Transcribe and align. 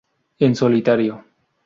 En 0.39 0.55
solitario. 0.55 1.23